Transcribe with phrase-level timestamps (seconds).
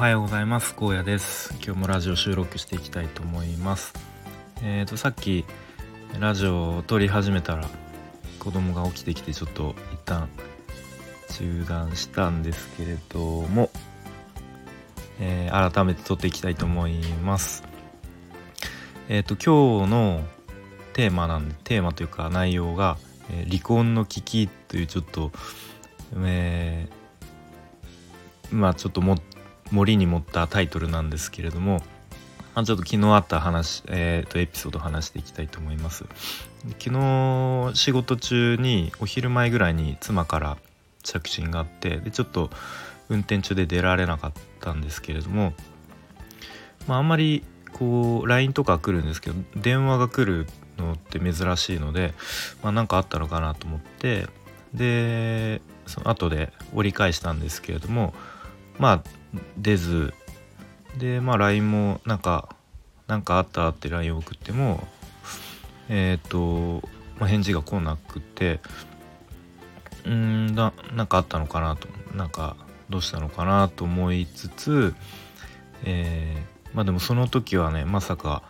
[0.00, 0.74] はようございます。
[0.74, 1.52] 高野です。
[1.62, 3.92] 今日もラジオ収録していきたいと思います。
[4.62, 5.44] えーとさっき
[6.18, 7.68] ラジオを撮り始めたら
[8.38, 10.30] 子供が起きてきてちょっと一旦
[11.34, 13.68] 中断したんですけれども、
[15.20, 17.62] えー、改めて撮っていきたいと思います。
[19.10, 20.24] えっ、ー、と今日の
[20.94, 22.96] テーマなんでテーマというか内容が、
[23.30, 25.30] え、離婚の危機というちょっと、
[26.24, 26.88] え、
[28.50, 29.18] まあちょっとも
[29.70, 31.82] 森に持ったタイトルなんですけれども、
[32.54, 36.04] まあ、ちょっと昨日あった話、えー、とエピソード話していきたいと思います。
[36.78, 40.58] 昨日仕事中にお昼前ぐらいに妻から
[41.02, 42.50] 着信があってでちょっと
[43.08, 45.54] 運転中で出られなかったんですけれども、
[46.86, 50.46] まあ、あんまりこう LINE とか来るんですけど電話が来る
[50.78, 52.14] のって珍しいので
[52.62, 54.26] 何、まあ、かあったのかなと思って
[54.74, 58.14] でその後で折り返したんですけれども
[58.78, 59.02] まあ
[59.56, 60.14] 出ず
[60.98, 62.54] でまあ LINE もなんか
[63.06, 64.86] なんかあったって LINE を送っても
[65.88, 66.86] えっ、ー、と、
[67.18, 68.60] まあ、返事が来なくて
[70.04, 72.56] うんだなんかあったのかなとなんか
[72.88, 74.94] どうしたのかなと思いつつ、
[75.84, 78.42] えー、まあでもその時はねまさか、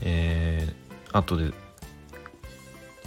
[0.00, 1.52] えー、後で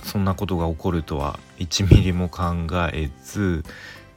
[0.03, 3.63] そんなことが起こるとは1ミリも考えず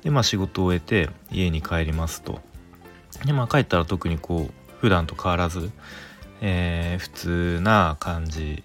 [0.02, 2.40] でまあ仕事を終えて家に帰りますと。
[3.24, 5.70] でまあ帰ったら特にこう普段と変わらず、
[6.40, 8.62] えー、普通な感じ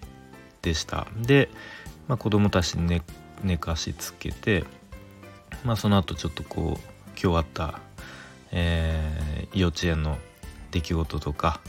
[0.62, 1.06] でした。
[1.16, 1.48] で、
[2.08, 3.02] まあ、子供たちに寝
[3.42, 4.64] 寝かしつけて、
[5.64, 7.80] まあ、その後ちょっとこう今日あった、
[8.52, 10.18] えー、幼稚園の
[10.72, 11.60] 出来事とか、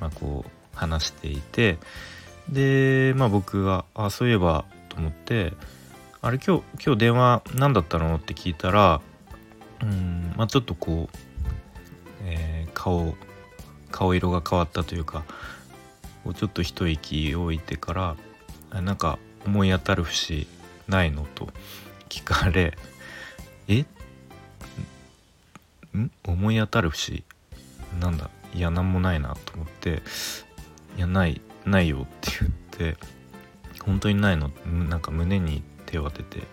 [0.00, 1.78] まあ、こう話していて
[2.48, 5.52] で、まあ、僕があそういえばと思って
[6.22, 8.16] あれ今日今日電話何だったの？
[8.16, 9.02] って聞いたら
[9.82, 11.16] うんまあちょっとこう
[12.24, 13.14] えー、顔
[13.90, 15.24] 顔色が変わったというか
[16.34, 18.16] ちょっと一息置いてか
[18.72, 20.46] らなんか思い当たる節
[20.88, 21.48] ないのと
[22.08, 22.76] 聞かれ
[23.68, 23.84] え？
[25.96, 26.10] ん？
[26.24, 27.24] 思い当たる節
[28.00, 28.30] なんだ？
[28.54, 30.02] いや何もないなと思って
[30.96, 32.48] いやないないよって言
[32.92, 32.96] って
[33.84, 34.50] 本当にないの？
[34.88, 36.46] なんか胸に手を当てて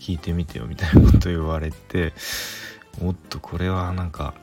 [0.00, 2.12] 聞いてみてよみたいなこと言われて
[3.02, 4.34] おっとこれはなんか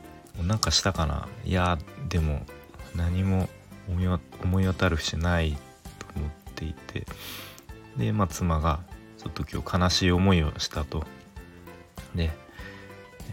[0.43, 1.27] なんかしたかな？
[1.45, 1.77] いや
[2.09, 2.45] でも
[2.95, 3.49] 何も
[4.43, 5.57] 思い当たる節ない
[5.99, 7.05] と思っていて。
[7.97, 8.79] でまあ妻が
[9.17, 11.05] ちょっと今日悲しい思いをしたと。
[12.13, 12.31] で、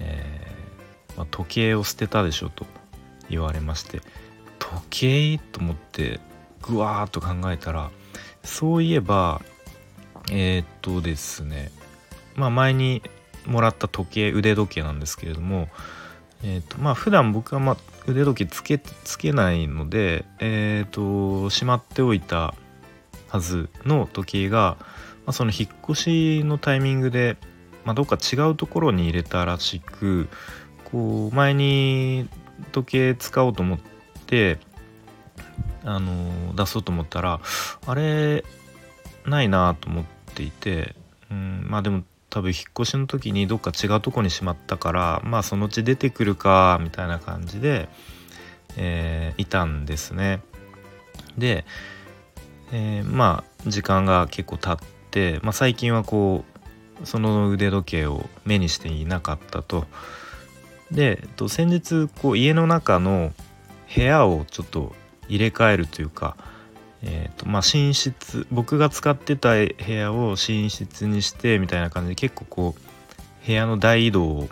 [0.00, 2.66] えー、まあ、時計を捨てたでしょと。
[3.30, 4.00] 言われまして。
[4.58, 5.38] 時計？
[5.38, 6.20] と思って
[6.62, 7.90] ぐわーっと考えたら
[8.42, 9.42] そういえば
[10.30, 11.70] えー、っとですね。
[12.34, 13.02] まあ前に
[13.46, 15.68] もらった時計腕時計なんですけれども
[16.44, 22.54] えーとまあ普段僕は、まあ、腕時計つけつけないので、えーと、しまっておいた
[23.28, 27.38] はずの時計が、まあ、その引っ越しのタイミングで、
[27.84, 30.28] まあ、どっか違うところに入れたらしく
[30.84, 32.28] こう前に
[32.72, 33.78] 時計使おうと思っ
[34.26, 34.58] て
[35.82, 37.40] あの出そうと思ったら
[37.86, 38.44] あれ
[39.26, 40.94] ないなと思っていて、
[41.30, 47.88] うん、まあでも多分引っ越しの時にどっか違うとこにしまったからまあそのうち出てくるかみたいな感じで、
[48.76, 50.40] えー、いたんですね。
[51.38, 51.64] で、
[52.72, 56.44] えー、まあ時間が結構経って、まあ、最近はこ
[57.00, 59.86] うその腕時計を目にしていなかったと。
[60.90, 63.32] でえっと先日こう家の中の
[63.94, 64.92] 部屋をちょっと
[65.28, 66.36] 入れ替えるというか
[67.06, 74.48] えーとまあ、寝室僕が使ってた部屋を寝室にしてみたいな感じで結構こう部屋の大移動を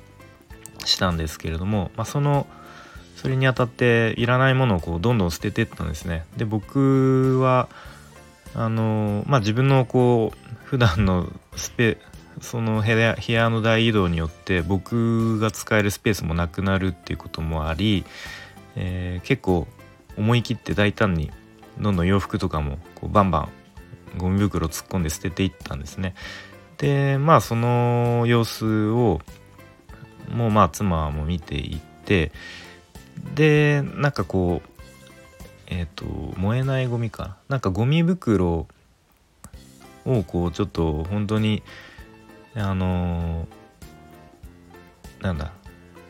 [0.85, 2.47] したんですけれども、まあ、その
[3.17, 6.25] それにあたっていらないものをこうどんどん捨ててったんですね。
[6.37, 7.69] で僕は
[8.55, 11.97] あのまあ、自分のこう普段のスペ
[12.43, 18.05] その部屋部屋の大移動によって僕が使えるスペースもなくなるっていうこともあり、
[18.77, 19.67] えー、結構
[20.19, 21.31] 思い切って大胆に
[21.81, 26.15] どんどん洋服とかもこうバンバンゴミ袋突っ込んで捨てていったんですね。
[26.79, 29.21] でまあその様子を
[30.31, 32.33] もうまあ妻も見ていって
[33.35, 34.69] でなんかこう
[35.69, 36.05] えっ、ー、と
[36.39, 38.67] 燃えないゴミかなんかゴミ袋
[40.05, 41.63] をこうちょっと本当に
[42.55, 45.53] あのー、なんだ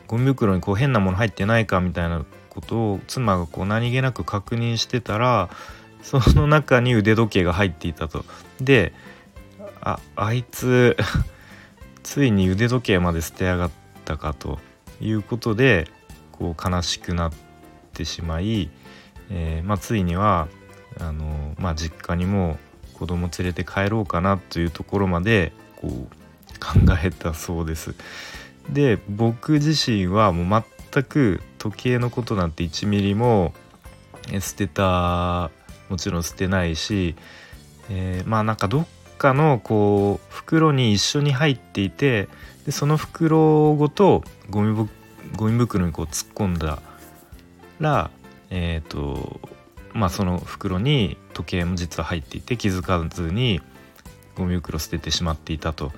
[0.07, 5.49] ゴミ袋にこう変なもの入ってないかみたいなことを妻がこう何気なく確認してたら
[6.01, 8.25] その中に腕時計が入っていたと。
[8.61, 8.93] で
[9.81, 10.95] ああいつ
[12.03, 13.71] ついに腕時計まで捨てやがっ
[14.05, 14.59] たかと
[15.01, 15.87] いうことで
[16.31, 17.31] こう悲しくなっ
[17.93, 18.69] てしまい、
[19.29, 20.47] えー、まあ、ついには
[20.99, 22.57] あの、まあ、実家にも
[22.93, 25.91] 子供連れて帰ろうかなというところまでこう
[26.59, 27.95] 考えたそうです。
[28.69, 30.63] で僕自身はもう
[30.93, 33.53] 全く時計のことなんて1ミリも
[34.41, 35.49] 捨てた
[35.89, 37.15] もちろん捨てないし、
[37.89, 38.87] えー、まあなんかどっ
[39.17, 42.27] かのこう袋に一緒に入っていて
[42.65, 44.89] でその袋ごとゴミ
[45.37, 46.79] ゴミ袋にこう突っ込んだ
[47.79, 48.11] ら
[48.49, 49.39] えっ、ー、と
[49.93, 53.61] まあその袋に時計も実は入っていて気づかずに
[54.35, 55.91] ゴミ袋捨ててしまっていたと。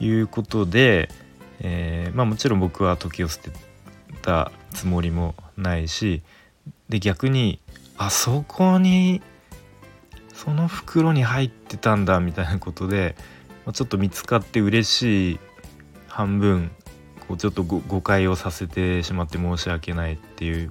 [0.00, 1.10] いうことで、
[1.60, 3.50] えー、まあもちろん僕は時計を捨て
[4.22, 6.22] たつもりもないし
[6.88, 7.60] で逆に
[7.96, 9.22] あそこに
[10.34, 13.14] その袋に入ってたんだみたいなことで、
[13.74, 15.38] ちょっと見つかって嬉しい
[16.08, 16.70] 半分
[17.28, 20.70] こうちょっと誤解をさせてしまって申し訳ないっていう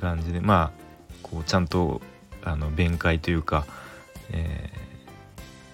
[0.00, 0.82] 感じでまあ
[1.22, 2.00] こうちゃんと
[2.42, 3.66] あの弁解というか、
[4.32, 4.70] え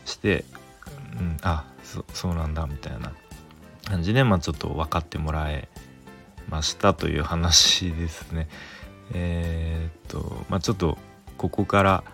[0.04, 0.44] ー、して、
[1.18, 3.12] うん、あそそうなんだみたいな
[3.86, 5.68] 感じで、まあ、ちょっと分かってもらえ
[6.48, 8.48] ましたという話ですね。
[9.12, 10.98] えー、っとまあちょっと
[11.36, 12.04] ここから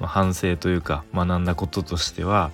[0.00, 2.50] 反省というか学んだこととしては、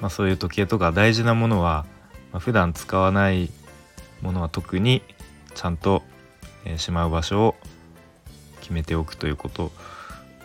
[0.00, 1.86] まあ、そういう時計とか大事なものは、
[2.32, 3.50] まあ、普段使わない
[4.22, 5.02] ものは特に
[5.54, 6.02] ちゃんと、
[6.64, 7.56] えー、しまう場所を
[8.60, 9.70] 決めておくということ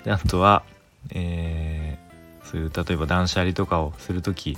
[0.03, 0.63] であとは、
[1.11, 4.57] えー、そういう例えば断捨離とかをする時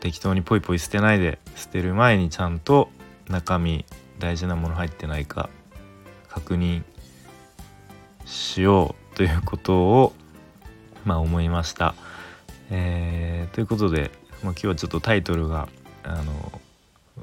[0.00, 2.88] 適当にポイポイ捨てないで捨てる前にちゃんと
[3.32, 3.84] 中身
[4.18, 5.48] 大事なもの入ってないか
[6.28, 6.82] 確認
[8.24, 10.12] しようということを
[11.04, 11.94] まあ思いました。
[12.70, 14.10] えー、ということで、
[14.42, 15.68] まあ、今日はちょっとタイトルが
[16.04, 16.60] あの、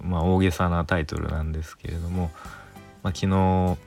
[0.03, 2.29] まあ、大げさなタイトルなんですけれども、
[3.01, 3.77] まあ、昨日、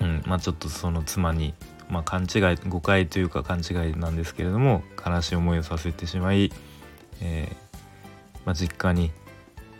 [0.00, 1.54] うんまあ、ちょっとその妻に、
[1.88, 6.52] まあ、勘違い誤解というか勘違いなんですけれども悲しい思いをさせてしまい、
[7.20, 7.68] えー
[8.44, 9.12] まあ、実家に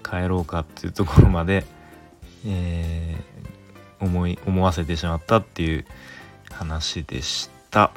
[0.09, 1.65] 帰ろうかっていうところまで、
[2.47, 5.85] えー、思い思わせてしまったっていう
[6.51, 7.93] 話でした。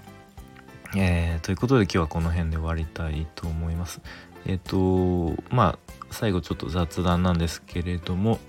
[0.95, 4.01] えー、ということで今日はこの辺で終わりたいと思います。
[4.45, 8.39] えっ、ー、とまあ最後ちょっと雑談なんですけれども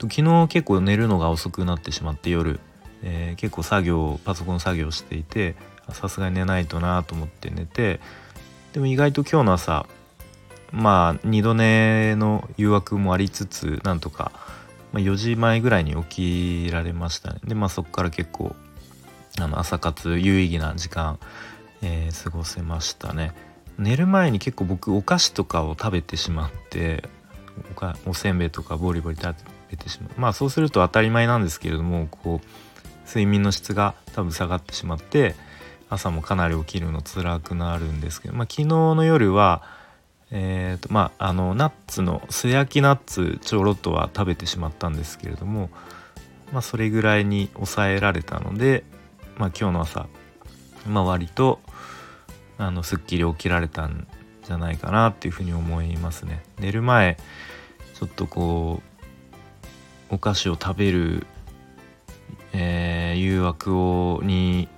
[0.00, 2.60] 昨日結構寝るのが遅くなってしまって夜、
[3.02, 5.54] えー、結構作業パソコン作業していて
[5.92, 8.00] さすがに寝ないとなと思って寝て
[8.72, 9.86] でも意外と今日の朝
[10.74, 14.32] まあ2度寝の誘惑もありつつなんとか、
[14.92, 17.40] まあ、4時前ぐらいに起きられましたね。
[17.44, 18.54] でまあそこから結構
[19.40, 21.18] あの朝活有意義な時間、
[21.82, 23.32] えー、過ごせましたね。
[23.78, 27.08] 寝る前に結構僕お菓子とかを食べてしまって
[27.70, 29.34] おかおせんべいとかボリボリ食
[29.70, 30.10] べてしまう。
[30.20, 35.36] まあそうすると当たり前なんですけれどもこう睡眠の質が多分下がってしまって
[35.88, 39.62] 朝もかなり起きるの辛くなるんですけど、まあ、昨日の夜は
[40.30, 45.70] えーとまあ、あのナッツの素焼きナッツちょろっとは食べてしまったんですけれども、
[46.52, 48.84] まあ、それぐらいに抑えられたので、
[49.36, 50.08] まあ、今日の朝、
[50.88, 51.60] まあ、割と
[52.58, 54.06] あのすっきり起きられたん
[54.44, 56.42] じゃないかなっていうふうに思いますね。
[56.58, 57.16] 寝る前
[57.94, 58.82] ちょっとこ
[60.10, 61.26] うお菓子を食べる、
[62.52, 64.68] えー、誘惑をに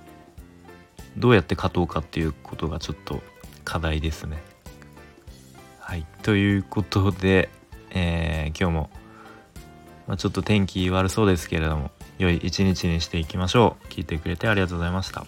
[1.17, 3.21] どうやって勝とうかっていうことがちょっと
[3.63, 4.41] 課題ですね。
[5.87, 6.05] はい。
[6.21, 7.47] ということで、
[7.91, 8.89] えー、今日も、
[10.05, 13.87] まあ、ちょっと天気悪そうですけれども良い一日にしていきましょう。
[13.87, 15.25] 聞いてくれてありがとうございました。